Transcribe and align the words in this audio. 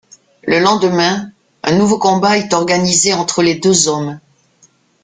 Le 0.41 0.57
lendemain, 0.57 1.29
un 1.61 1.73
nouveau 1.75 1.99
combat 1.99 2.39
est 2.39 2.53
organisé 2.55 3.13
entre 3.13 3.43
les 3.43 3.53
deux 3.53 3.87
hommes. 3.87 4.19